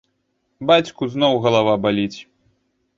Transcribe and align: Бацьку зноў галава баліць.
Бацьку 0.71 1.11
зноў 1.17 1.33
галава 1.47 1.79
баліць. 1.87 2.19